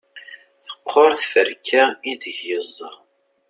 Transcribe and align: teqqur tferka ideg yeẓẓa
teqqur 0.65 1.11
tferka 1.21 1.83
ideg 2.11 2.37
yeẓẓa 2.47 2.89